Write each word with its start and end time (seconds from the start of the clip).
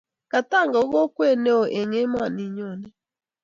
Katanga 0.31 0.77
ko 0.81 0.87
kokwee 0.95 1.35
ne 1.41 1.51
oo 1.59 1.67
eng 1.79 1.93
emoni 2.03 2.45
nyone. 2.55 2.87